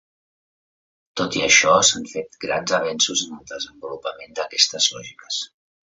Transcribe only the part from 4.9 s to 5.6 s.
lògiques.